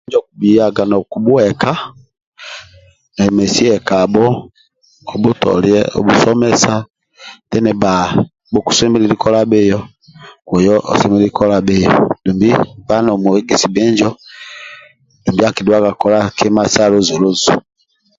[0.05, 1.71] menjo okuyaga nokubuheka
[3.17, 4.25] nomesi hekabo
[5.13, 6.73] obutoliye obusomesa
[7.45, 7.91] otini ba
[8.53, 9.79] bukusemelelu kola biyo
[10.55, 11.91] oyo oselelu kola biyo
[12.23, 14.09] dumbi nkpa nomwegisi binjo
[15.23, 17.53] dumbi akidhuwaga kola kima sa luzu luzu